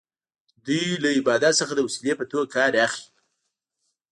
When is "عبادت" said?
1.17-1.53